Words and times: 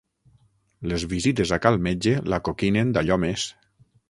Les 0.93 1.05
visites 1.11 1.53
a 1.57 1.59
cal 1.67 1.77
metge 1.89 2.15
l'acoquinen 2.33 2.97
d'allò 2.97 3.23
més. 3.27 3.47